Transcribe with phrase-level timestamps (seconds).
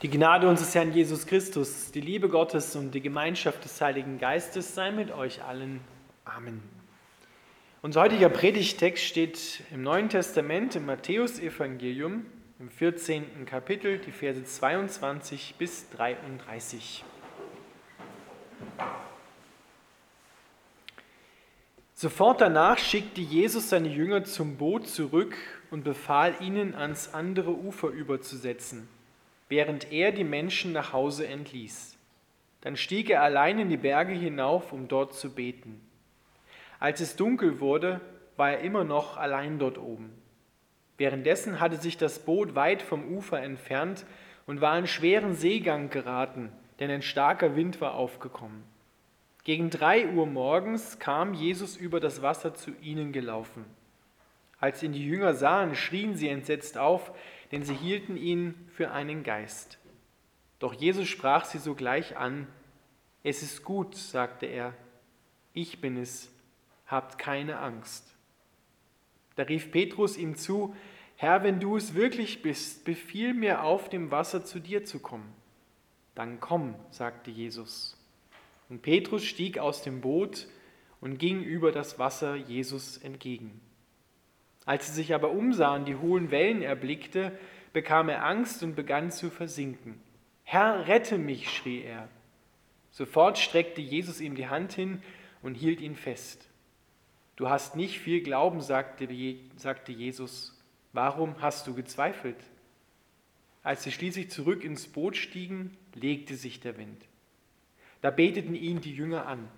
[0.00, 4.76] Die Gnade unseres Herrn Jesus Christus, die Liebe Gottes und die Gemeinschaft des Heiligen Geistes
[4.76, 5.80] sei mit euch allen.
[6.24, 6.62] Amen.
[7.82, 12.26] Unser heutiger Predigtext steht im Neuen Testament im Matthäusevangelium
[12.60, 13.44] im 14.
[13.44, 17.02] Kapitel, die Verse 22 bis 33.
[21.94, 25.34] Sofort danach schickte Jesus seine Jünger zum Boot zurück
[25.72, 28.88] und befahl ihnen, ans andere Ufer überzusetzen
[29.48, 31.96] während er die Menschen nach Hause entließ.
[32.60, 35.80] Dann stieg er allein in die Berge hinauf, um dort zu beten.
[36.80, 38.00] Als es dunkel wurde,
[38.36, 40.12] war er immer noch allein dort oben.
[40.96, 44.04] Währenddessen hatte sich das Boot weit vom Ufer entfernt
[44.46, 48.64] und war in schweren Seegang geraten, denn ein starker Wind war aufgekommen.
[49.44, 53.64] Gegen drei Uhr morgens kam Jesus über das Wasser zu ihnen gelaufen.
[54.60, 57.12] Als ihn die Jünger sahen, schrien sie entsetzt auf,
[57.52, 59.78] denn sie hielten ihn für einen Geist.
[60.58, 62.46] Doch Jesus sprach sie sogleich an.
[63.22, 64.74] Es ist gut, sagte er,
[65.52, 66.30] ich bin es,
[66.86, 68.14] habt keine Angst.
[69.36, 70.74] Da rief Petrus ihm zu,
[71.16, 75.32] Herr, wenn du es wirklich bist, befiehl mir auf dem Wasser zu dir zu kommen.
[76.14, 77.96] Dann komm, sagte Jesus.
[78.68, 80.48] Und Petrus stieg aus dem Boot
[81.00, 83.60] und ging über das Wasser Jesus entgegen.
[84.68, 87.32] Als er sich aber umsah und die hohen Wellen erblickte,
[87.72, 89.98] bekam er Angst und begann zu versinken.
[90.44, 92.06] Herr, rette mich, schrie er.
[92.90, 95.02] Sofort streckte Jesus ihm die Hand hin
[95.40, 96.50] und hielt ihn fest.
[97.36, 99.08] Du hast nicht viel Glauben, sagte,
[99.56, 100.54] sagte Jesus.
[100.92, 102.36] Warum hast du gezweifelt?
[103.62, 107.06] Als sie schließlich zurück ins Boot stiegen, legte sich der Wind.
[108.02, 109.48] Da beteten ihn die Jünger an.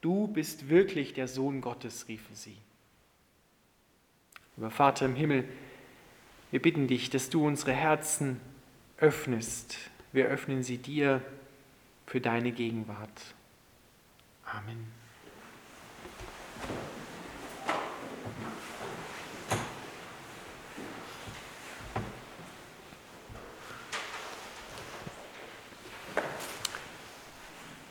[0.00, 2.56] Du bist wirklich der Sohn Gottes, riefen sie.
[4.58, 5.44] Aber Vater im Himmel,
[6.50, 8.40] wir bitten dich, dass du unsere Herzen
[8.98, 9.78] öffnest.
[10.12, 11.22] Wir öffnen sie dir
[12.06, 13.34] für deine Gegenwart.
[14.44, 14.98] Amen.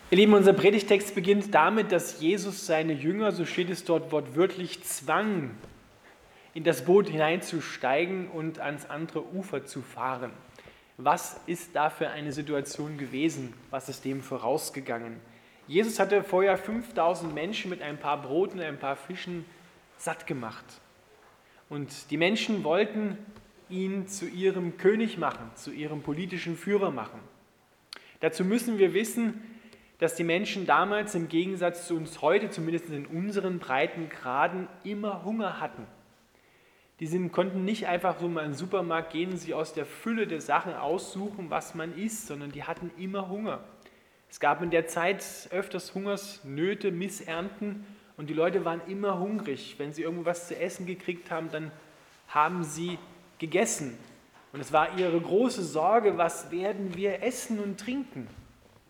[0.10, 4.84] Ihr Lieben, unser Predigtext beginnt damit, dass Jesus seine Jünger, so steht es dort wortwörtlich,
[4.84, 5.52] zwang,
[6.58, 10.32] in das Boot hineinzusteigen und ans andere Ufer zu fahren.
[10.98, 13.54] Was ist da für eine Situation gewesen?
[13.70, 15.20] Was ist dem vorausgegangen?
[15.68, 19.46] Jesus hatte vorher 5000 Menschen mit ein paar Broten und ein paar Fischen
[20.00, 20.66] satt gemacht.
[21.70, 23.20] Und die Menschen wollten
[23.70, 27.20] ihn zu ihrem König machen, zu ihrem politischen Führer machen.
[28.20, 29.44] Dazu müssen wir wissen,
[30.00, 35.60] dass die Menschen damals im Gegensatz zu uns heute, zumindest in unseren Breitengraden, immer Hunger
[35.60, 35.86] hatten.
[37.00, 40.26] Die sind, konnten nicht einfach so mal in den Supermarkt gehen, sie aus der Fülle
[40.26, 43.60] der Sachen aussuchen, was man isst, sondern die hatten immer Hunger.
[44.30, 47.86] Es gab in der Zeit öfters Hungersnöte, Missernten
[48.18, 49.76] und die Leute waren immer hungrig.
[49.78, 51.72] Wenn sie irgendwas zu essen gekriegt haben, dann
[52.28, 52.98] haben sie
[53.38, 53.98] gegessen.
[54.52, 58.28] Und es war ihre große Sorge, was werden wir essen und trinken?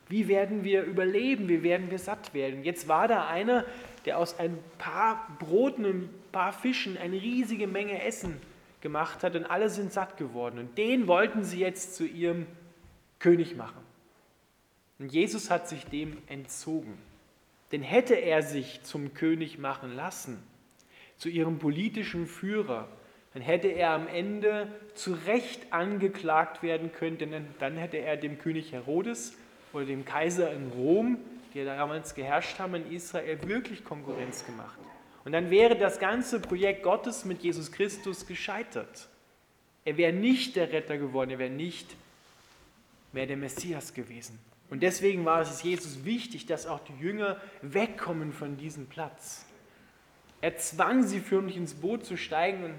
[0.10, 1.50] Wie werden wir überleben?
[1.50, 2.64] Wie werden wir satt werden?
[2.64, 3.66] Jetzt war da einer,
[4.06, 8.40] der aus ein paar Broten und ein paar Fischen eine riesige Menge Essen
[8.82, 10.60] gemacht hat und alle sind satt geworden.
[10.60, 12.46] Und den wollten sie jetzt zu ihrem
[13.20, 13.82] König machen.
[15.00, 16.98] Und Jesus hat sich dem entzogen.
[17.72, 20.42] Denn hätte er sich zum König machen lassen,
[21.18, 22.88] zu ihrem politischen Führer,
[23.34, 28.40] dann hätte er am Ende zu Recht angeklagt werden können, denn dann hätte er dem
[28.40, 29.38] König Herodes
[29.74, 31.18] oder dem Kaiser in Rom
[31.58, 34.78] die damals geherrscht haben in Israel, wirklich Konkurrenz gemacht.
[35.26, 39.10] Und dann wäre das ganze Projekt Gottes mit Jesus Christus gescheitert.
[39.84, 41.96] Er wäre nicht der Retter geworden, er wäre nicht
[43.12, 44.38] mehr der Messias gewesen.
[44.70, 49.46] Und deswegen war es Jesus wichtig, dass auch die Jünger wegkommen von diesem Platz.
[50.42, 52.76] Er zwang sie förmlich ins Boot zu steigen und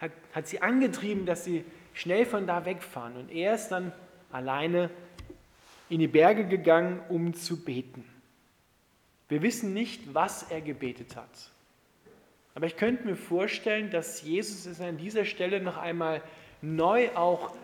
[0.00, 3.16] hat, hat sie angetrieben, dass sie schnell von da wegfahren.
[3.16, 3.92] Und er ist dann
[4.32, 4.90] alleine
[5.88, 8.04] in die Berge gegangen, um zu beten.
[9.28, 11.50] Wir wissen nicht, was er gebetet hat.
[12.54, 16.22] Aber ich könnte mir vorstellen, dass Jesus es an dieser Stelle noch einmal
[16.60, 17.54] neu auch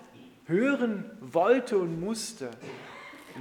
[0.46, 2.50] hören wollte und musste,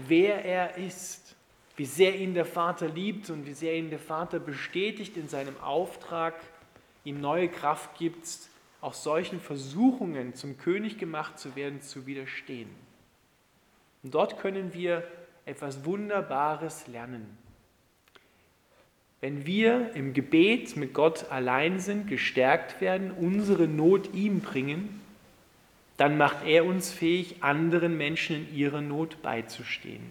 [0.08, 1.36] wer er ist,
[1.76, 5.60] wie sehr ihn der Vater liebt und wie sehr ihn der Vater bestätigt in seinem
[5.60, 6.36] Auftrag,
[7.04, 8.28] ihm neue Kraft gibt,
[8.82, 12.70] auch solchen Versuchungen zum König gemacht zu werden, zu widerstehen.
[14.04, 15.04] Und dort können wir
[15.46, 17.38] etwas Wunderbares lernen.
[19.22, 25.02] Wenn wir im Gebet mit Gott allein sind, gestärkt werden, unsere Not ihm bringen,
[25.96, 30.04] dann macht er uns fähig, anderen Menschen in ihrer Not beizustehen.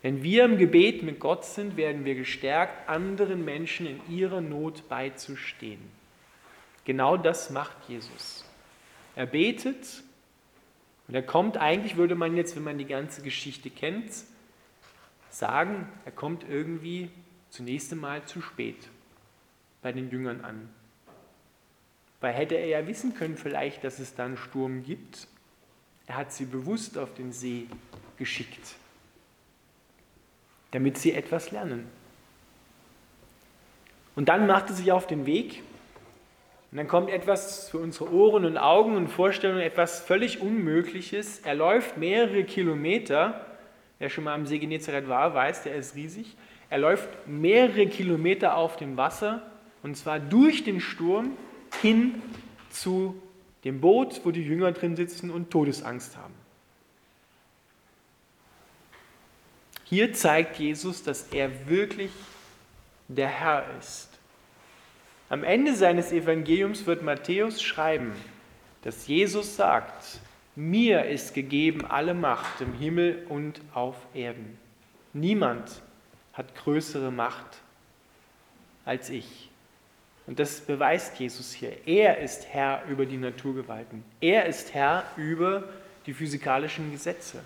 [0.00, 4.88] Wenn wir im Gebet mit Gott sind, werden wir gestärkt, anderen Menschen in ihrer Not
[4.88, 5.80] beizustehen.
[6.84, 8.44] Genau das macht Jesus.
[9.14, 10.02] Er betet
[11.08, 14.12] und er kommt, eigentlich würde man jetzt, wenn man die ganze Geschichte kennt,
[15.30, 17.10] sagen, er kommt irgendwie
[17.50, 18.88] zunächst einmal zu spät
[19.82, 20.68] bei den Jüngern an.
[22.20, 25.26] Weil hätte er ja wissen können vielleicht, dass es da einen Sturm gibt.
[26.06, 27.66] Er hat sie bewusst auf den See
[28.16, 28.76] geschickt,
[30.70, 31.86] damit sie etwas lernen.
[34.14, 35.62] Und dann macht er sich auf den Weg
[36.72, 41.40] und dann kommt etwas für unsere Ohren und Augen und Vorstellungen, etwas völlig Unmögliches.
[41.40, 43.44] Er läuft mehrere Kilometer.
[43.98, 46.34] Wer schon mal am See Genezareth war, weiß, der ist riesig.
[46.70, 49.42] Er läuft mehrere Kilometer auf dem Wasser
[49.82, 51.36] und zwar durch den Sturm
[51.82, 52.22] hin
[52.70, 53.20] zu
[53.64, 56.34] dem Boot, wo die Jünger drin sitzen und Todesangst haben.
[59.84, 62.12] Hier zeigt Jesus, dass er wirklich
[63.08, 64.11] der Herr ist.
[65.32, 68.12] Am Ende seines Evangeliums wird Matthäus schreiben,
[68.82, 70.20] dass Jesus sagt,
[70.56, 74.58] mir ist gegeben alle Macht im Himmel und auf Erden.
[75.14, 75.80] Niemand
[76.34, 77.62] hat größere Macht
[78.84, 79.48] als ich.
[80.26, 81.78] Und das beweist Jesus hier.
[81.86, 84.04] Er ist Herr über die Naturgewalten.
[84.20, 85.64] Er ist Herr über
[86.04, 87.42] die physikalischen Gesetze,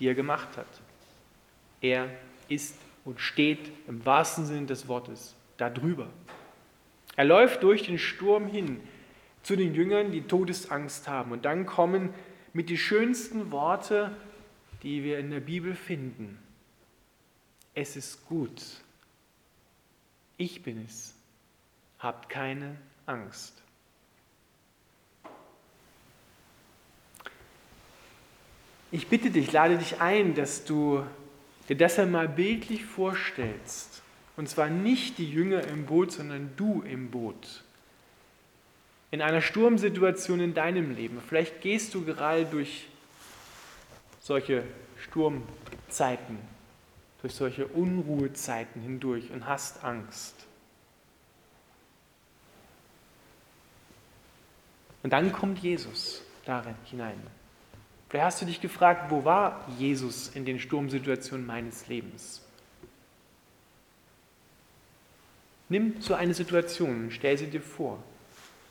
[0.00, 0.80] die er gemacht hat.
[1.80, 2.08] Er
[2.48, 2.74] ist
[3.04, 6.08] und steht im wahrsten Sinne des Wortes darüber.
[7.20, 8.80] Er läuft durch den Sturm hin
[9.42, 11.32] zu den Jüngern, die Todesangst haben.
[11.32, 12.14] Und dann kommen
[12.54, 14.16] mit die schönsten Worte,
[14.82, 16.38] die wir in der Bibel finden.
[17.74, 18.62] Es ist gut.
[20.38, 21.14] Ich bin es
[21.98, 23.52] habt keine Angst.
[28.92, 31.04] Ich bitte dich, lade dich ein, dass du
[31.68, 34.00] dir das einmal bildlich vorstellst.
[34.40, 37.62] Und zwar nicht die Jünger im Boot, sondern du im Boot.
[39.10, 41.20] In einer Sturmsituation in deinem Leben.
[41.20, 42.88] Vielleicht gehst du gerade durch
[44.18, 44.64] solche
[44.96, 46.38] Sturmzeiten,
[47.20, 50.46] durch solche Unruhezeiten hindurch und hast Angst.
[55.02, 57.20] Und dann kommt Jesus darin hinein.
[58.08, 62.40] Vielleicht hast du dich gefragt, wo war Jesus in den Sturmsituationen meines Lebens?
[65.70, 68.02] Nimm so eine Situation stell sie dir vor.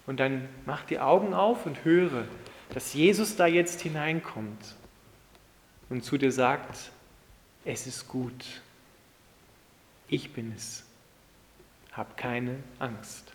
[0.05, 2.25] Und dann mach die Augen auf und höre,
[2.73, 4.75] dass Jesus da jetzt hineinkommt
[5.89, 6.91] und zu dir sagt,
[7.65, 8.61] es ist gut.
[10.07, 10.83] Ich bin es.
[11.91, 13.31] Hab keine Angst.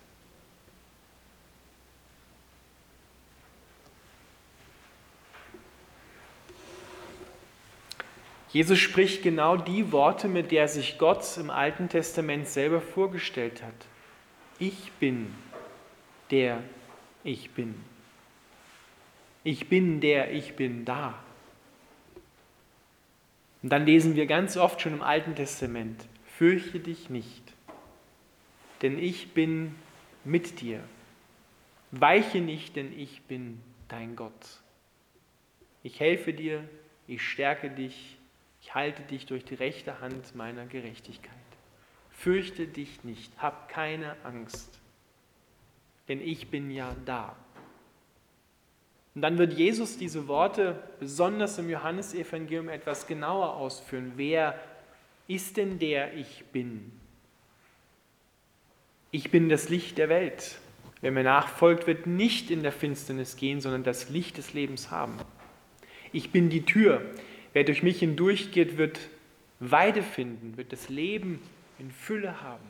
[8.55, 13.73] Jesus spricht genau die Worte, mit der sich Gott im Alten Testament selber vorgestellt hat.
[14.59, 15.35] Ich bin
[16.31, 16.63] der
[17.25, 17.75] ich bin.
[19.43, 21.21] Ich bin der ich bin da.
[23.61, 26.05] Und dann lesen wir ganz oft schon im Alten Testament,
[26.37, 27.43] fürchte dich nicht,
[28.81, 29.75] denn ich bin
[30.23, 30.79] mit dir.
[31.91, 33.59] Weiche nicht, denn ich bin
[33.89, 34.61] dein Gott.
[35.83, 36.63] Ich helfe dir,
[37.05, 38.14] ich stärke dich,
[38.65, 41.31] ich halte dich durch die rechte Hand meiner Gerechtigkeit.
[42.09, 44.79] Fürchte dich nicht, hab keine Angst,
[46.07, 47.35] denn ich bin ja da.
[49.13, 54.13] Und dann wird Jesus diese Worte besonders im Johannesevangelium etwas genauer ausführen.
[54.15, 54.59] Wer
[55.27, 56.91] ist denn der ich bin?
[59.11, 60.57] Ich bin das Licht der Welt.
[61.01, 65.17] Wer mir nachfolgt, wird nicht in der Finsternis gehen, sondern das Licht des Lebens haben.
[66.11, 67.01] Ich bin die Tür.
[67.55, 68.99] Wer durch mich hindurchgeht, wird
[69.61, 71.39] Weide finden, wird das Leben
[71.79, 72.67] in Fülle haben.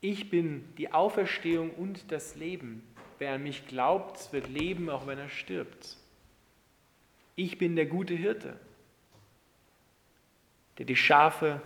[0.00, 2.82] Ich bin die Auferstehung und das Leben.
[3.18, 5.98] Wer an mich glaubt, wird leben, auch wenn er stirbt.
[7.36, 8.58] Ich bin der gute Hirte,
[10.78, 11.60] der die Schafe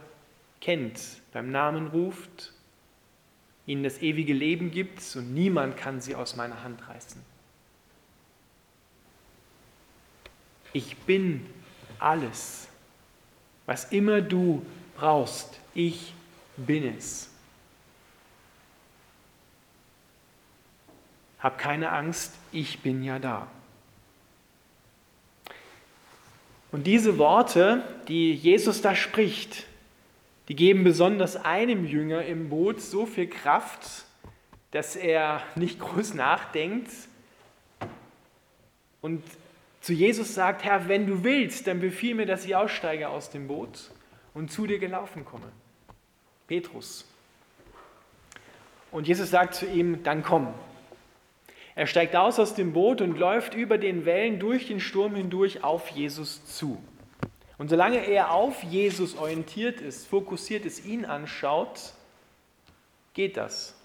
[0.60, 2.52] kennt, beim Namen ruft,
[3.64, 7.22] ihnen das ewige Leben gibt und niemand kann sie aus meiner Hand reißen.
[10.72, 11.46] Ich bin
[12.02, 12.68] alles,
[13.66, 14.64] was immer du
[14.96, 15.58] brauchst.
[15.74, 16.14] Ich
[16.56, 17.30] bin es.
[21.38, 23.48] Hab keine Angst, ich bin ja da.
[26.70, 29.66] Und diese Worte, die Jesus da spricht,
[30.48, 34.04] die geben besonders einem Jünger im Boot so viel Kraft,
[34.70, 36.90] dass er nicht groß nachdenkt,
[39.02, 39.22] und
[39.82, 43.48] zu Jesus sagt, Herr, wenn du willst, dann befiehl mir, dass ich aussteige aus dem
[43.48, 43.90] Boot
[44.32, 45.50] und zu dir gelaufen komme.
[46.46, 47.04] Petrus.
[48.92, 50.54] Und Jesus sagt zu ihm, dann komm.
[51.74, 55.64] Er steigt aus aus dem Boot und läuft über den Wellen durch den Sturm hindurch
[55.64, 56.80] auf Jesus zu.
[57.58, 61.92] Und solange er auf Jesus orientiert ist, fokussiert ist, ihn anschaut,
[63.14, 63.76] geht das.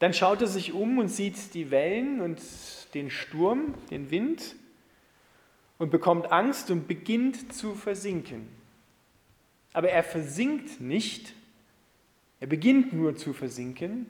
[0.00, 2.40] Dann schaut er sich um und sieht die Wellen und
[2.94, 4.56] den Sturm, den Wind
[5.78, 8.48] und bekommt Angst und beginnt zu versinken.
[9.72, 11.34] Aber er versinkt nicht,
[12.40, 14.06] er beginnt nur zu versinken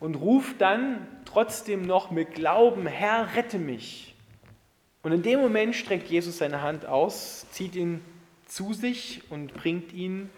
[0.00, 4.14] und ruft dann trotzdem noch mit Glauben, Herr, rette mich.
[5.02, 8.00] Und in dem Moment streckt Jesus seine Hand aus, zieht ihn
[8.46, 10.28] zu sich und bringt ihn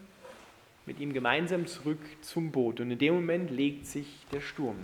[0.86, 2.80] mit ihm gemeinsam zurück zum Boot.
[2.80, 4.76] Und in dem Moment legt sich der Sturm.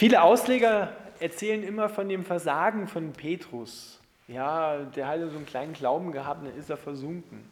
[0.00, 4.00] Viele Ausleger erzählen immer von dem Versagen von Petrus.
[4.28, 7.44] Ja, der hat so einen kleinen Glauben gehabt dann ist er versunken.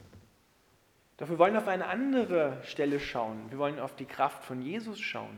[1.18, 3.38] Doch wir wollen auf eine andere Stelle schauen.
[3.50, 5.36] Wir wollen auf die Kraft von Jesus schauen.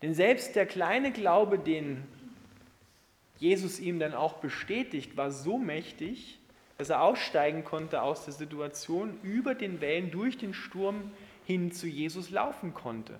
[0.00, 2.02] Denn selbst der kleine Glaube, den
[3.36, 6.38] Jesus ihm dann auch bestätigt, war so mächtig,
[6.78, 11.10] dass er aussteigen konnte aus der Situation, über den Wellen, durch den Sturm
[11.44, 13.18] hin zu Jesus laufen konnte.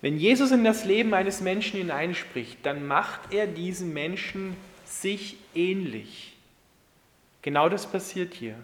[0.00, 6.36] Wenn Jesus in das Leben eines Menschen hineinspricht, dann macht er diesen Menschen sich ähnlich.
[7.42, 8.56] Genau das passiert hier.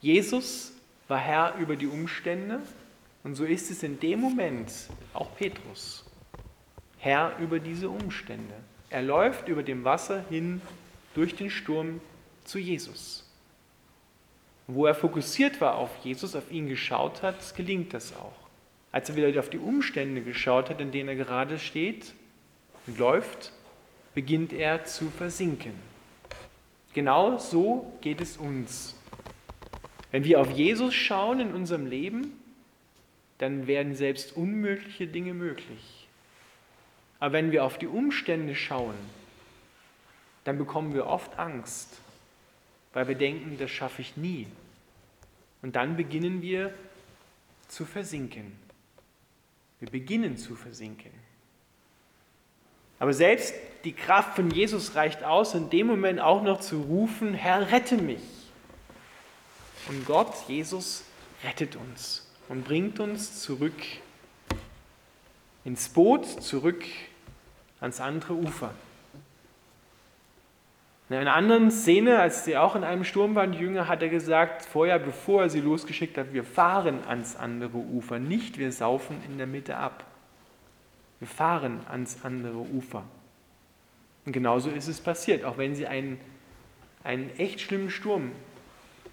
[0.00, 0.72] Jesus
[1.06, 2.60] war Herr über die Umstände
[3.24, 4.72] und so ist es in dem Moment
[5.12, 6.04] auch Petrus.
[6.98, 8.54] Herr über diese Umstände.
[8.90, 10.60] Er läuft über dem Wasser hin
[11.14, 12.00] durch den Sturm
[12.44, 13.24] zu Jesus.
[14.66, 18.47] Wo er fokussiert war auf Jesus, auf ihn geschaut hat, gelingt das auch.
[18.90, 22.14] Als er wieder auf die Umstände geschaut hat, in denen er gerade steht
[22.86, 23.52] und läuft,
[24.14, 25.72] beginnt er zu versinken.
[26.94, 28.96] Genau so geht es uns.
[30.10, 32.32] Wenn wir auf Jesus schauen in unserem Leben,
[33.38, 36.08] dann werden selbst unmögliche Dinge möglich.
[37.20, 38.94] Aber wenn wir auf die Umstände schauen,
[40.44, 42.00] dann bekommen wir oft Angst,
[42.94, 44.46] weil wir denken, das schaffe ich nie.
[45.62, 46.72] Und dann beginnen wir
[47.68, 48.52] zu versinken.
[49.80, 51.12] Wir beginnen zu versinken.
[52.98, 53.54] Aber selbst
[53.84, 57.96] die Kraft von Jesus reicht aus, in dem Moment auch noch zu rufen, Herr, rette
[57.96, 58.20] mich.
[59.88, 61.04] Und Gott, Jesus,
[61.44, 63.80] rettet uns und bringt uns zurück
[65.64, 66.84] ins Boot, zurück
[67.80, 68.74] ans andere Ufer.
[71.10, 74.10] In einer anderen Szene, als sie auch in einem Sturm waren, die Jünger, hat er
[74.10, 79.16] gesagt, vorher, bevor er sie losgeschickt hat, wir fahren ans andere Ufer, nicht wir saufen
[79.26, 80.04] in der Mitte ab.
[81.18, 83.04] Wir fahren ans andere Ufer.
[84.26, 86.20] Und genauso ist es passiert, auch wenn sie einen,
[87.02, 88.32] einen echt schlimmen Sturm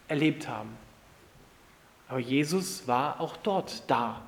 [0.10, 0.70] erlebt haben.
[2.10, 4.22] Aber Jesus war auch dort da.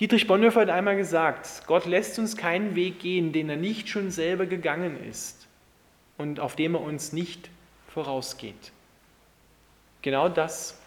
[0.00, 4.12] Dietrich Bonhoeffer hat einmal gesagt, Gott lässt uns keinen Weg gehen, den er nicht schon
[4.12, 5.48] selber gegangen ist
[6.18, 7.50] und auf dem er uns nicht
[7.88, 8.72] vorausgeht.
[10.02, 10.80] Genau das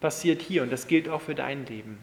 [0.00, 1.98] passiert hier und das gilt auch für dein Leben.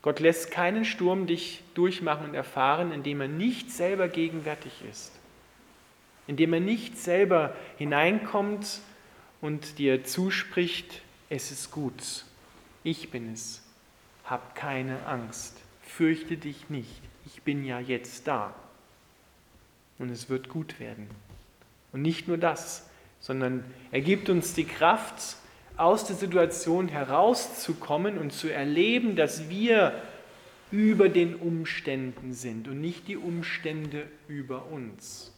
[0.00, 5.12] Gott lässt keinen Sturm dich durchmachen und erfahren, indem er nicht selber gegenwärtig ist,
[6.26, 8.80] indem er nicht selber hineinkommt
[9.40, 12.24] und dir zuspricht, es ist gut,
[12.84, 13.62] ich bin es,
[14.24, 18.54] hab keine Angst, fürchte dich nicht, ich bin ja jetzt da.
[19.98, 21.08] Und es wird gut werden.
[21.92, 22.88] Und nicht nur das,
[23.20, 25.36] sondern er gibt uns die Kraft,
[25.76, 29.94] aus der Situation herauszukommen und zu erleben, dass wir
[30.70, 35.32] über den Umständen sind und nicht die Umstände über uns.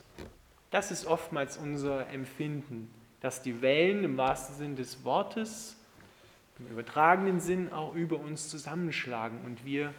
[0.71, 5.77] Das ist oftmals unser Empfinden, dass die Wellen im wahrsten Sinn des Wortes
[6.59, 9.93] im übertragenen Sinn auch über uns zusammenschlagen und wir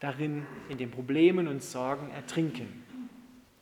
[0.00, 2.84] darin in den Problemen und Sorgen ertrinken.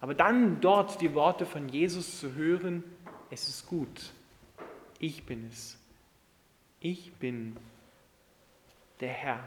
[0.01, 2.83] Aber dann dort die Worte von Jesus zu hören,
[3.31, 4.13] es ist gut,
[4.99, 5.79] ich bin es.
[6.81, 7.57] Ich bin
[9.01, 9.45] der Herr,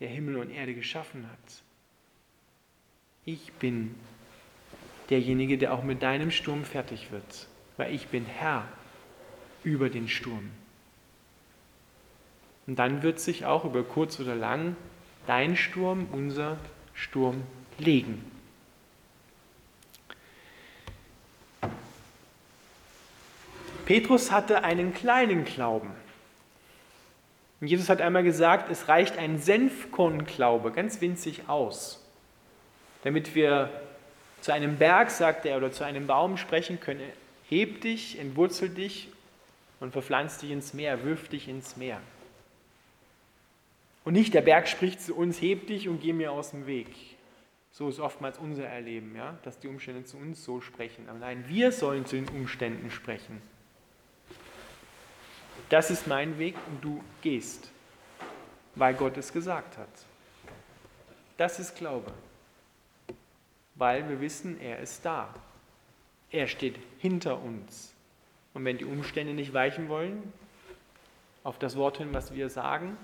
[0.00, 1.62] der Himmel und Erde geschaffen hat.
[3.24, 3.94] Ich bin
[5.10, 7.46] derjenige, der auch mit deinem Sturm fertig wird,
[7.76, 8.66] weil ich bin Herr
[9.62, 10.50] über den Sturm.
[12.66, 14.76] Und dann wird sich auch über kurz oder lang
[15.26, 16.58] dein Sturm, unser
[16.94, 17.42] Sturm
[17.78, 18.24] legen.
[23.84, 25.90] Petrus hatte einen kleinen Glauben.
[27.60, 32.04] Und Jesus hat einmal gesagt, es reicht ein Senfkornglaube, ganz winzig aus,
[33.04, 33.70] damit wir
[34.40, 37.02] zu einem Berg, sagt er, oder zu einem Baum sprechen können,
[37.48, 39.08] heb dich, entwurzel dich
[39.78, 42.00] und verpflanz dich ins Meer, wirf dich ins Meer.
[44.04, 46.88] Und nicht der Berg spricht zu uns, heb dich und geh mir aus dem Weg.
[47.70, 51.08] So ist oftmals unser Erleben, ja, dass die Umstände zu uns so sprechen.
[51.08, 53.40] Aber nein, wir sollen zu den Umständen sprechen.
[55.68, 57.70] Das ist mein Weg und du gehst,
[58.74, 59.88] weil Gott es gesagt hat.
[61.38, 62.12] Das ist Glaube,
[63.74, 65.34] weil wir wissen, er ist da.
[66.30, 67.94] Er steht hinter uns.
[68.52, 70.32] Und wenn die Umstände nicht weichen wollen,
[71.42, 72.96] auf das Wort hin, was wir sagen,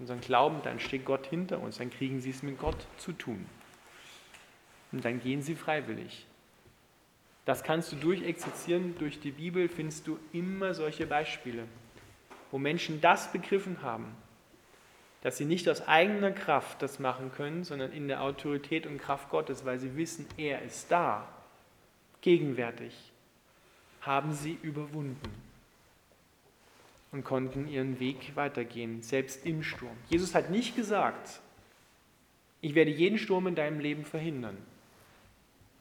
[0.00, 3.46] unseren Glauben, dann steht Gott hinter uns, dann kriegen sie es mit Gott zu tun.
[4.92, 6.26] Und dann gehen sie freiwillig.
[7.44, 11.66] Das kannst du durchexerzieren, durch die Bibel findest du immer solche Beispiele
[12.50, 14.14] wo Menschen das begriffen haben,
[15.22, 19.30] dass sie nicht aus eigener Kraft das machen können, sondern in der Autorität und Kraft
[19.30, 21.28] Gottes, weil sie wissen, er ist da,
[22.22, 22.94] gegenwärtig,
[24.00, 25.49] haben sie überwunden
[27.12, 29.96] und konnten ihren Weg weitergehen, selbst im Sturm.
[30.08, 31.40] Jesus hat nicht gesagt,
[32.60, 34.56] ich werde jeden Sturm in deinem Leben verhindern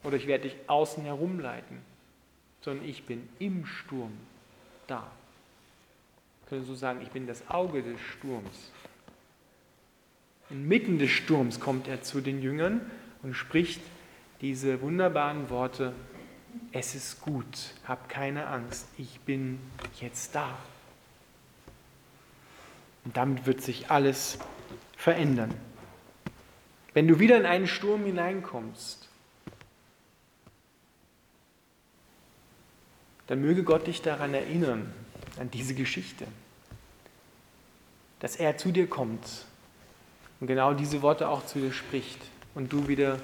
[0.03, 1.77] oder ich werde dich außen herumleiten,
[2.61, 4.13] sondern ich bin im Sturm
[4.87, 5.11] da
[6.49, 8.71] können so sagen, ich bin das Auge des Sturms.
[10.49, 12.81] Inmitten des Sturms kommt er zu den Jüngern
[13.21, 13.81] und spricht
[14.41, 15.93] diese wunderbaren Worte,
[16.71, 19.59] es ist gut, hab keine Angst, ich bin
[20.01, 20.57] jetzt da.
[23.09, 24.37] Und damit wird sich alles
[24.95, 25.51] verändern.
[26.93, 29.09] Wenn du wieder in einen Sturm hineinkommst,
[33.25, 34.93] dann möge Gott dich daran erinnern,
[35.39, 36.27] an diese Geschichte.
[38.19, 39.25] Dass er zu dir kommt
[40.39, 42.19] und genau diese Worte auch zu dir spricht
[42.53, 43.19] und du wieder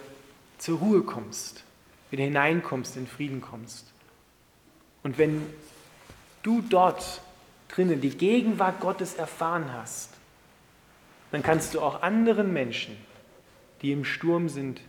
[0.58, 1.64] zur Ruhe kommst,
[2.10, 3.94] wieder hineinkommst, in Frieden kommst.
[5.04, 5.46] Und wenn
[6.42, 7.22] du dort
[7.70, 10.14] drinnen die Gegenwart Gottes erfahren hast,
[11.32, 12.96] dann kannst du auch anderen Menschen,
[13.82, 14.82] die im Sturm sind,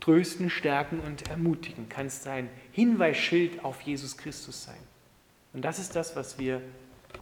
[0.00, 4.78] trösten, stärken und ermutigen, kannst sein Hinweisschild auf Jesus Christus sein.
[5.52, 6.60] Und das ist das, was wir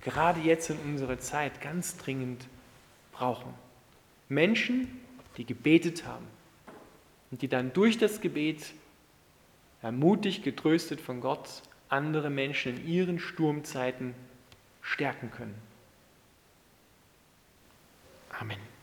[0.01, 2.47] gerade jetzt in unserer Zeit ganz dringend
[3.13, 3.53] brauchen.
[4.29, 5.01] Menschen,
[5.37, 6.27] die gebetet haben
[7.31, 8.75] und die dann durch das Gebet
[9.83, 14.15] ermutigt, getröstet von Gott andere Menschen in ihren Sturmzeiten
[14.85, 15.61] stärken können.
[18.31, 18.74] Amen.